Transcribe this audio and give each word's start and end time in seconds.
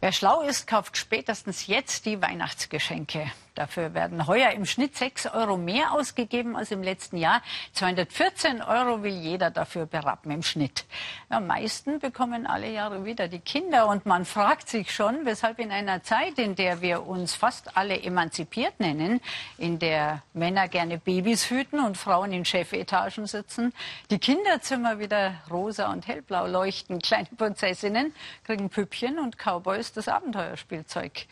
Wer 0.00 0.12
schlau 0.12 0.42
ist, 0.42 0.68
kauft 0.68 0.96
spätestens 0.96 1.66
jetzt 1.66 2.06
die 2.06 2.22
Weihnachtsgeschenke. 2.22 3.32
Dafür 3.58 3.92
werden 3.92 4.28
heuer 4.28 4.50
im 4.52 4.66
Schnitt 4.66 4.94
6 4.96 5.34
Euro 5.34 5.56
mehr 5.56 5.90
ausgegeben 5.90 6.54
als 6.54 6.70
im 6.70 6.80
letzten 6.80 7.16
Jahr. 7.16 7.42
214 7.72 8.62
Euro 8.62 9.02
will 9.02 9.10
jeder 9.10 9.50
dafür 9.50 9.84
berappen 9.84 10.30
im 10.30 10.44
Schnitt. 10.44 10.84
Am 11.28 11.48
meisten 11.48 11.98
bekommen 11.98 12.46
alle 12.46 12.70
Jahre 12.70 13.04
wieder 13.04 13.26
die 13.26 13.40
Kinder. 13.40 13.88
Und 13.88 14.06
man 14.06 14.24
fragt 14.26 14.68
sich 14.68 14.94
schon, 14.94 15.26
weshalb 15.26 15.58
in 15.58 15.72
einer 15.72 16.04
Zeit, 16.04 16.38
in 16.38 16.54
der 16.54 16.82
wir 16.82 17.04
uns 17.04 17.34
fast 17.34 17.76
alle 17.76 18.00
emanzipiert 18.00 18.78
nennen, 18.78 19.20
in 19.56 19.80
der 19.80 20.22
Männer 20.34 20.68
gerne 20.68 20.98
Babys 20.98 21.50
hüten 21.50 21.80
und 21.80 21.96
Frauen 21.96 22.32
in 22.32 22.44
Chefetagen 22.44 23.26
sitzen, 23.26 23.72
die 24.12 24.20
Kinderzimmer 24.20 25.00
wieder 25.00 25.34
rosa 25.50 25.90
und 25.90 26.06
hellblau 26.06 26.46
leuchten. 26.46 27.00
Kleine 27.00 27.26
Prinzessinnen 27.36 28.14
kriegen 28.44 28.70
Püppchen 28.70 29.18
und 29.18 29.36
Cowboys 29.36 29.92
das 29.92 30.06
Abenteuerspielzeug 30.06 31.26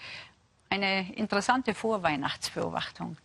eine 0.71 1.13
interessante 1.15 1.75
Vorweihnachtsbeobachtung. 1.75 3.17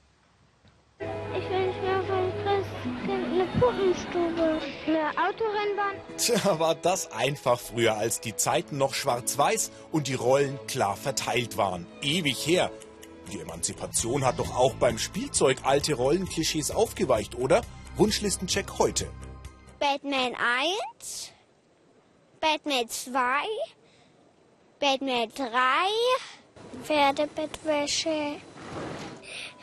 Ich 1.00 1.50
wünsche 1.50 1.80
mir 1.82 2.04
vom 2.04 2.32
Christkind 2.44 3.26
eine 3.34 3.46
Puppenstube, 3.60 4.62
eine 4.88 5.10
Autorennbahn. 5.10 5.96
Tja, 6.18 6.60
war 6.60 6.76
das 6.76 7.12
einfach 7.12 7.60
früher, 7.60 7.96
als 7.96 8.22
die 8.22 8.36
Zeiten 8.36 8.78
noch 8.78 8.94
schwarz-weiß 8.94 9.72
und 9.92 10.08
die 10.08 10.14
Rollen 10.14 10.60
klar 10.68 10.96
verteilt 10.96 11.58
waren. 11.58 11.88
Ewig 12.02 12.46
her. 12.46 12.72
Die 13.32 13.40
Emanzipation 13.40 14.26
hat 14.26 14.40
doch 14.40 14.56
auch 14.56 14.76
beim 14.76 14.98
Spielzeug 14.98 15.60
alte 15.64 15.94
Rollenklischees 15.96 16.70
aufgeweicht, 16.72 17.36
oder? 17.36 17.62
Wunschlistencheck 17.96 18.78
heute. 18.78 19.10
Batman 19.80 20.36
1, 21.00 21.32
Batman 22.40 22.88
2, 22.88 23.20
Batman 24.80 25.30
3, 25.36 25.50
Pferdebettwäsche 26.84 28.38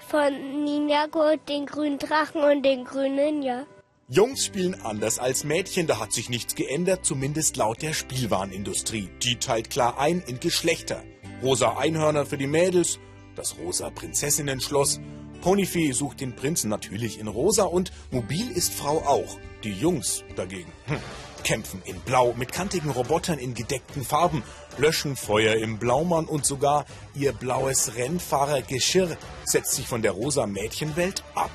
von 0.09 0.65
Ninjago, 0.65 1.37
den 1.49 1.67
grünen 1.67 1.99
Drachen 1.99 2.43
und 2.43 2.63
den 2.63 2.85
grünen 2.85 3.17
Ninja. 3.17 3.67
Jungs 4.09 4.47
spielen 4.47 4.81
anders 4.83 5.19
als 5.19 5.45
Mädchen, 5.45 5.87
da 5.87 6.01
hat 6.01 6.15
sich 6.15 6.31
nichts 6.31 6.55
geändert, 6.55 7.05
zumindest 7.05 7.59
laut 7.59 7.83
der 7.83 7.93
Spielwarenindustrie. 7.93 9.11
Die 9.23 9.37
teilt 9.37 9.69
klar 9.69 9.99
ein 9.99 10.23
in 10.27 10.41
Geschlechter. 10.41 11.03
Rosa 11.43 11.77
Einhörner 11.77 12.25
für 12.25 12.39
die 12.39 12.47
Mädels, 12.47 12.99
das 13.37 13.57
rosa 13.59 13.91
Prinzessinnenschloss. 13.91 15.01
Ponyfee 15.43 15.93
sucht 15.93 16.21
den 16.21 16.35
Prinzen 16.35 16.71
natürlich 16.71 17.21
in 17.21 17.29
rosa 17.29 17.65
und 17.65 17.93
mobil 18.11 18.51
ist 18.51 18.73
Frau 18.73 18.99
auch. 19.07 19.39
Die 19.63 19.73
Jungs 19.73 20.25
dagegen. 20.37 20.73
Hm 20.87 20.99
kämpfen 21.45 21.83
in 21.85 22.01
Blau 22.01 22.35
mit 22.37 22.53
kantigen 22.53 22.91
Robotern 22.91 23.39
in 23.39 23.55
gedeckten 23.55 24.05
Farben, 24.05 24.43
löschen 24.77 25.17
Feuer 25.17 25.57
im 25.57 25.79
Blaumann 25.79 26.27
und 26.27 26.47
sogar 26.47 26.85
ihr 27.15 27.33
blaues 27.33 27.97
Rennfahrergeschirr 27.97 29.17
setzt 29.45 29.73
sich 29.73 29.87
von 29.87 30.03
der 30.03 30.13
rosa 30.13 30.47
Mädchenwelt 30.47 31.23
ab. 31.35 31.51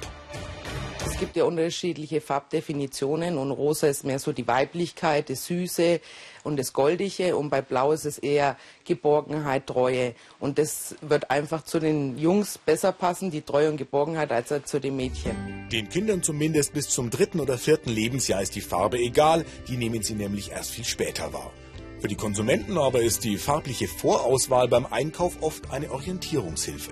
Es 1.05 1.19
gibt 1.19 1.35
ja 1.35 1.43
unterschiedliche 1.43 2.21
Farbdefinitionen 2.21 3.37
und 3.37 3.51
rosa 3.51 3.87
ist 3.87 4.03
mehr 4.05 4.19
so 4.19 4.31
die 4.31 4.47
Weiblichkeit, 4.47 5.29
das 5.29 5.45
Süße 5.45 5.99
und 6.43 6.57
das 6.57 6.73
Goldige 6.73 7.35
und 7.35 7.49
bei 7.49 7.61
blau 7.61 7.91
ist 7.91 8.05
es 8.05 8.17
eher 8.17 8.57
Geborgenheit, 8.85 9.67
Treue 9.67 10.15
und 10.39 10.57
das 10.57 10.95
wird 11.01 11.29
einfach 11.29 11.63
zu 11.63 11.79
den 11.79 12.17
Jungs 12.17 12.57
besser 12.57 12.91
passen, 12.91 13.31
die 13.31 13.41
Treue 13.41 13.69
und 13.69 13.77
Geborgenheit, 13.77 14.31
als 14.31 14.53
zu 14.65 14.79
den 14.79 14.95
Mädchen. 14.95 15.35
Den 15.71 15.89
Kindern 15.89 16.23
zumindest 16.23 16.73
bis 16.73 16.89
zum 16.89 17.09
dritten 17.09 17.39
oder 17.39 17.57
vierten 17.57 17.89
Lebensjahr 17.89 18.41
ist 18.41 18.55
die 18.55 18.61
Farbe 18.61 18.97
egal, 18.97 19.45
die 19.67 19.77
nehmen 19.77 20.03
sie 20.03 20.15
nämlich 20.15 20.51
erst 20.51 20.71
viel 20.71 20.85
später 20.85 21.33
wahr. 21.33 21.51
Für 21.99 22.07
die 22.07 22.15
Konsumenten 22.15 22.77
aber 22.77 23.01
ist 23.01 23.23
die 23.23 23.37
farbliche 23.37 23.87
Vorauswahl 23.87 24.67
beim 24.67 24.85
Einkauf 24.85 25.41
oft 25.41 25.71
eine 25.71 25.89
Orientierungshilfe. 25.91 26.91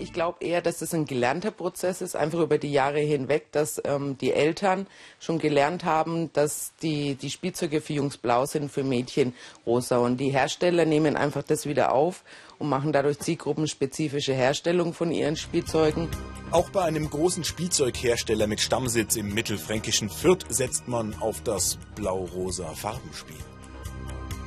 Ich 0.00 0.14
glaube 0.14 0.42
eher, 0.42 0.62
dass 0.62 0.80
es 0.80 0.94
ein 0.94 1.04
gelernter 1.04 1.50
Prozess 1.50 2.00
ist, 2.00 2.16
einfach 2.16 2.38
über 2.38 2.56
die 2.56 2.72
Jahre 2.72 3.00
hinweg, 3.00 3.52
dass 3.52 3.80
ähm, 3.84 4.16
die 4.16 4.32
Eltern 4.32 4.86
schon 5.18 5.38
gelernt 5.38 5.84
haben, 5.84 6.32
dass 6.32 6.72
die, 6.80 7.16
die 7.16 7.28
Spielzeuge 7.28 7.82
für 7.82 7.92
Jungs 7.92 8.16
blau 8.16 8.46
sind, 8.46 8.72
für 8.72 8.82
Mädchen 8.82 9.34
rosa. 9.66 9.98
Und 9.98 10.16
die 10.16 10.30
Hersteller 10.30 10.86
nehmen 10.86 11.16
einfach 11.16 11.42
das 11.42 11.66
wieder 11.66 11.92
auf 11.92 12.24
und 12.58 12.70
machen 12.70 12.92
dadurch 12.92 13.18
zielgruppenspezifische 13.18 14.32
Herstellung 14.32 14.94
von 14.94 15.12
ihren 15.12 15.36
Spielzeugen. 15.36 16.08
Auch 16.50 16.70
bei 16.70 16.82
einem 16.82 17.10
großen 17.10 17.44
Spielzeughersteller 17.44 18.46
mit 18.46 18.60
Stammsitz 18.60 19.16
im 19.16 19.34
mittelfränkischen 19.34 20.08
Fürth 20.08 20.46
setzt 20.48 20.88
man 20.88 21.14
auf 21.20 21.42
das 21.42 21.78
blau-rosa 21.94 22.72
Farbenspiel. 22.72 23.36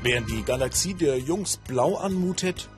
Während 0.01 0.29
die 0.31 0.43
Galaxie 0.43 0.95
der 0.95 1.19
Jungs 1.19 1.57
blau 1.57 1.95
anmutet, 1.95 2.69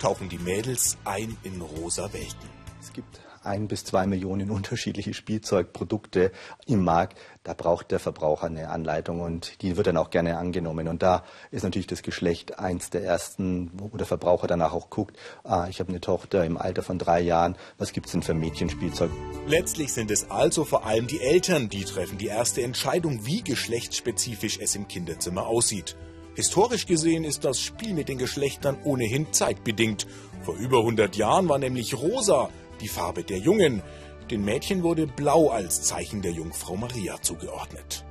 tauchen 0.00 0.28
die 0.28 0.38
Mädels 0.38 0.96
ein 1.04 1.36
in 1.42 1.60
rosa 1.60 2.12
Welten. 2.12 2.48
Es 2.80 2.92
gibt 2.92 3.20
ein 3.42 3.68
bis 3.68 3.84
zwei 3.84 4.06
Millionen 4.06 4.50
unterschiedliche 4.50 5.14
Spielzeugprodukte 5.14 6.30
im 6.66 6.84
Markt. 6.84 7.18
Da 7.42 7.54
braucht 7.54 7.90
der 7.90 7.98
Verbraucher 7.98 8.46
eine 8.46 8.68
Anleitung 8.68 9.20
und 9.20 9.62
die 9.62 9.76
wird 9.76 9.86
dann 9.86 9.96
auch 9.96 10.10
gerne 10.10 10.36
angenommen. 10.36 10.88
Und 10.88 11.02
da 11.02 11.24
ist 11.50 11.62
natürlich 11.62 11.86
das 11.86 12.02
Geschlecht 12.02 12.58
eins 12.58 12.90
der 12.90 13.02
ersten, 13.02 13.70
wo 13.74 13.88
der 13.96 14.06
Verbraucher 14.06 14.46
danach 14.46 14.72
auch 14.72 14.90
guckt, 14.90 15.16
ah, 15.44 15.66
ich 15.70 15.80
habe 15.80 15.88
eine 15.88 16.00
Tochter 16.00 16.44
im 16.44 16.58
Alter 16.58 16.82
von 16.82 16.98
drei 16.98 17.20
Jahren, 17.20 17.56
was 17.78 17.92
gibt 17.92 18.06
es 18.06 18.12
denn 18.12 18.22
für 18.22 18.34
Mädchenspielzeug? 18.34 19.10
Letztlich 19.46 19.92
sind 19.92 20.10
es 20.10 20.30
also 20.30 20.64
vor 20.64 20.84
allem 20.84 21.06
die 21.06 21.20
Eltern, 21.20 21.70
die 21.70 21.84
treffen 21.84 22.18
die 22.18 22.26
erste 22.26 22.62
Entscheidung, 22.62 23.24
wie 23.24 23.42
geschlechtsspezifisch 23.42 24.58
es 24.60 24.74
im 24.74 24.86
Kinderzimmer 24.86 25.46
aussieht. 25.46 25.96
Historisch 26.40 26.86
gesehen 26.86 27.24
ist 27.24 27.44
das 27.44 27.60
Spiel 27.60 27.92
mit 27.92 28.08
den 28.08 28.16
Geschlechtern 28.16 28.78
ohnehin 28.82 29.30
zeitbedingt. 29.30 30.06
Vor 30.40 30.54
über 30.54 30.78
100 30.78 31.14
Jahren 31.16 31.50
war 31.50 31.58
nämlich 31.58 31.92
rosa 31.92 32.48
die 32.80 32.88
Farbe 32.88 33.24
der 33.24 33.36
Jungen. 33.36 33.82
Den 34.30 34.42
Mädchen 34.42 34.82
wurde 34.82 35.06
blau 35.06 35.50
als 35.50 35.82
Zeichen 35.82 36.22
der 36.22 36.32
Jungfrau 36.32 36.76
Maria 36.76 37.20
zugeordnet. 37.20 38.06